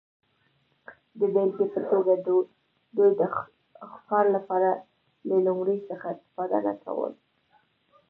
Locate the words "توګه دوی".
1.89-3.11